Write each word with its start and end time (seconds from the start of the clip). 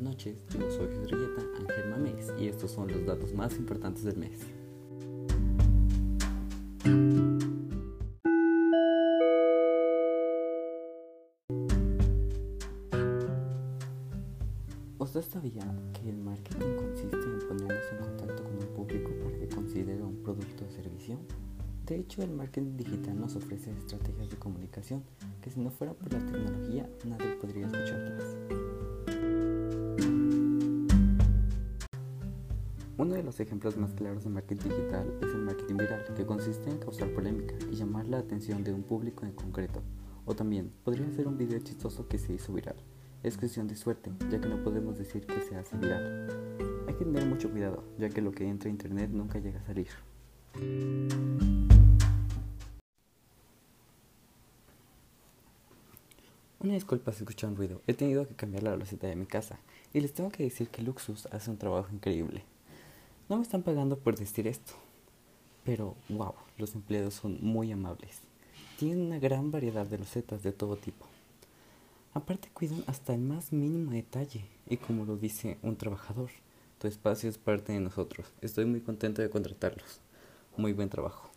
noches, 0.00 0.44
yo 0.50 0.70
soy 0.70 0.86
Henrietta 0.94 1.42
Ángel 1.58 1.90
Mamés 1.90 2.32
y 2.38 2.48
estos 2.48 2.70
son 2.70 2.88
los 2.88 3.06
datos 3.06 3.32
más 3.32 3.56
importantes 3.56 4.04
del 4.04 4.16
mes. 4.18 4.40
¿Usted 14.98 15.22
sabía 15.22 15.62
que 15.94 16.10
el 16.10 16.18
marketing 16.18 16.76
consiste 16.76 17.16
en 17.16 17.48
ponernos 17.48 17.84
en 17.92 17.98
contacto 17.98 18.42
con 18.42 18.52
un 18.52 18.66
público 18.74 19.10
para 19.24 19.38
que 19.38 19.48
considere 19.48 20.02
un 20.02 20.22
producto 20.22 20.66
o 20.66 20.70
servicio? 20.70 21.18
De 21.86 22.00
hecho, 22.00 22.22
el 22.22 22.30
marketing 22.30 22.76
digital 22.76 23.18
nos 23.18 23.36
ofrece 23.36 23.70
estrategias 23.70 24.28
de 24.28 24.36
comunicación 24.36 25.04
que 25.40 25.50
si 25.50 25.60
no 25.60 25.70
fuera 25.70 25.94
por 25.94 26.12
la 26.12 26.18
tecnología 26.18 26.85
Uno 32.98 33.14
de 33.14 33.22
los 33.22 33.38
ejemplos 33.40 33.76
más 33.76 33.92
claros 33.92 34.24
de 34.24 34.30
marketing 34.30 34.70
digital 34.70 35.18
es 35.20 35.28
el 35.28 35.42
marketing 35.42 35.76
viral, 35.76 36.02
que 36.16 36.24
consiste 36.24 36.70
en 36.70 36.78
causar 36.78 37.10
polémica 37.10 37.54
y 37.70 37.74
llamar 37.74 38.06
la 38.06 38.16
atención 38.16 38.64
de 38.64 38.72
un 38.72 38.82
público 38.82 39.26
en 39.26 39.32
concreto. 39.32 39.82
O 40.24 40.34
también 40.34 40.70
podría 40.82 41.10
ser 41.12 41.28
un 41.28 41.36
video 41.36 41.58
chistoso 41.58 42.08
que 42.08 42.16
se 42.16 42.32
hizo 42.32 42.54
viral. 42.54 42.76
Es 43.22 43.36
cuestión 43.36 43.68
de 43.68 43.76
suerte, 43.76 44.12
ya 44.30 44.40
que 44.40 44.48
no 44.48 44.64
podemos 44.64 44.96
decir 44.96 45.26
que 45.26 45.42
se 45.42 45.56
hace 45.56 45.76
viral. 45.76 46.26
Hay 46.88 46.94
que 46.94 47.04
tener 47.04 47.26
mucho 47.26 47.50
cuidado, 47.50 47.84
ya 47.98 48.08
que 48.08 48.22
lo 48.22 48.32
que 48.32 48.48
entra 48.48 48.68
a 48.68 48.72
internet 48.72 49.10
nunca 49.12 49.40
llega 49.40 49.60
a 49.60 49.66
salir. 49.66 49.88
Una 56.60 56.72
disculpa 56.72 57.12
si 57.12 57.24
escuchan 57.24 57.56
ruido, 57.56 57.82
he 57.86 57.92
tenido 57.92 58.26
que 58.26 58.34
cambiar 58.34 58.62
la 58.62 58.74
loseta 58.74 59.06
de 59.06 59.16
mi 59.16 59.26
casa 59.26 59.58
y 59.92 60.00
les 60.00 60.14
tengo 60.14 60.30
que 60.30 60.44
decir 60.44 60.68
que 60.68 60.80
Luxus 60.80 61.26
hace 61.26 61.50
un 61.50 61.58
trabajo 61.58 61.92
increíble. 61.92 62.55
No 63.28 63.38
me 63.38 63.42
están 63.42 63.64
pagando 63.64 63.98
por 63.98 64.16
decir 64.16 64.46
esto, 64.46 64.74
pero 65.64 65.96
wow, 66.08 66.34
los 66.58 66.76
empleados 66.76 67.14
son 67.14 67.38
muy 67.40 67.72
amables. 67.72 68.20
Tienen 68.78 69.00
una 69.00 69.18
gran 69.18 69.50
variedad 69.50 69.84
de 69.84 69.98
losetas 69.98 70.44
de 70.44 70.52
todo 70.52 70.76
tipo. 70.76 71.08
Aparte 72.14 72.48
cuidan 72.54 72.84
hasta 72.86 73.14
el 73.14 73.20
más 73.20 73.52
mínimo 73.52 73.90
detalle 73.90 74.44
y 74.68 74.76
como 74.76 75.04
lo 75.04 75.16
dice 75.16 75.58
un 75.62 75.76
trabajador, 75.76 76.30
tu 76.78 76.86
espacio 76.86 77.28
es 77.28 77.36
parte 77.36 77.72
de 77.72 77.80
nosotros. 77.80 78.32
Estoy 78.42 78.64
muy 78.64 78.80
contento 78.80 79.22
de 79.22 79.28
contratarlos. 79.28 80.00
Muy 80.56 80.72
buen 80.72 80.88
trabajo. 80.88 81.28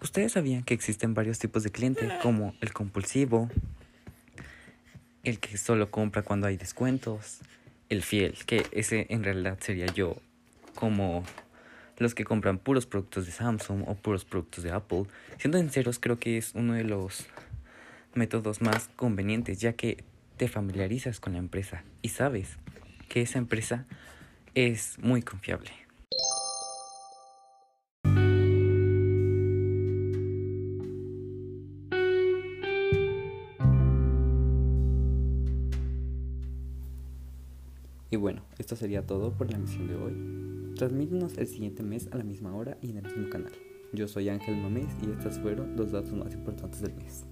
¿Ustedes 0.00 0.32
sabían 0.32 0.62
que 0.62 0.74
existen 0.74 1.12
varios 1.14 1.40
tipos 1.40 1.64
de 1.64 1.72
cliente 1.72 2.08
como 2.22 2.54
el 2.60 2.72
compulsivo, 2.72 3.48
el 5.24 5.40
que 5.40 5.56
solo 5.56 5.90
compra 5.90 6.22
cuando 6.22 6.46
hay 6.46 6.56
descuentos, 6.56 7.40
el 7.88 8.04
fiel, 8.04 8.36
que 8.46 8.64
ese 8.70 9.08
en 9.10 9.24
realidad 9.24 9.58
sería 9.60 9.86
yo, 9.86 10.16
como 10.74 11.24
los 11.98 12.14
que 12.14 12.24
compran 12.24 12.58
puros 12.58 12.86
productos 12.86 13.26
de 13.26 13.32
Samsung 13.32 13.84
o 13.86 13.94
puros 13.94 14.24
productos 14.24 14.64
de 14.64 14.72
Apple. 14.72 15.04
Siendo 15.38 15.58
sinceros, 15.58 15.98
creo 15.98 16.18
que 16.18 16.38
es 16.38 16.52
uno 16.54 16.72
de 16.72 16.84
los 16.84 17.26
métodos 18.14 18.62
más 18.62 18.88
convenientes, 18.96 19.60
ya 19.60 19.74
que 19.74 20.02
te 20.36 20.48
familiarizas 20.48 21.20
con 21.20 21.34
la 21.34 21.38
empresa 21.38 21.84
y 22.00 22.08
sabes 22.08 22.56
que 23.08 23.20
esa 23.20 23.38
empresa 23.38 23.86
es 24.54 24.98
muy 24.98 25.22
confiable. 25.22 25.70
Y 38.12 38.16
bueno, 38.16 38.42
esto 38.58 38.74
sería 38.74 39.06
todo 39.06 39.32
por 39.32 39.48
la 39.50 39.56
emisión 39.56 39.86
de 39.86 39.94
hoy. 39.94 40.59
Transmítenos 40.80 41.36
el 41.36 41.46
siguiente 41.46 41.82
mes 41.82 42.08
a 42.10 42.16
la 42.16 42.24
misma 42.24 42.56
hora 42.56 42.78
y 42.80 42.88
en 42.88 42.96
el 42.96 43.04
mismo 43.04 43.28
canal. 43.28 43.52
Yo 43.92 44.08
soy 44.08 44.30
Ángel 44.30 44.56
Mamés 44.56 44.86
y 45.06 45.10
estos 45.10 45.38
fueron 45.38 45.76
los 45.76 45.92
datos 45.92 46.14
más 46.14 46.32
importantes 46.32 46.80
del 46.80 46.94
mes. 46.94 47.26